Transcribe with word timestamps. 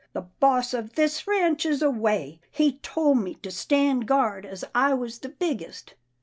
"The 0.13 0.21
boss 0.21 0.73
of 0.73 0.95
this 0.95 1.27
ranch 1.27 1.63
is 1.63 1.83
away. 1.83 2.39
He 2.49 2.79
tole 2.79 3.13
me 3.13 3.35
to 3.43 3.51
Stan' 3.51 3.99
guard 3.99 4.47
as 4.47 4.65
I 4.73 4.95
was 4.95 5.19
the 5.19 5.29
biggest. 5.29 5.93